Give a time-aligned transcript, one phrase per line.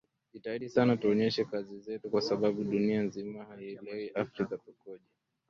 [0.33, 5.05] jitahidi sana tuonyeshe kazi zetu kwa sababu dunia nzima hawaelewi afrika tukoje